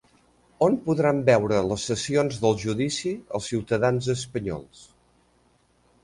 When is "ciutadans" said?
3.53-4.07